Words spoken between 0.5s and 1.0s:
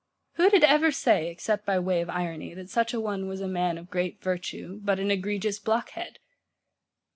ever